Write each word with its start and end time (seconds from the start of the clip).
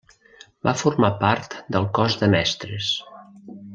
Va 0.67 0.71
formar 0.83 1.11
part 1.19 1.57
del 1.75 1.85
cos 1.99 2.17
de 2.23 2.31
Mestres. 2.37 2.89